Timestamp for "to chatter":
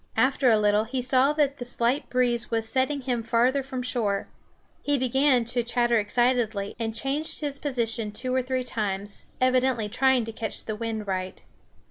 5.45-5.99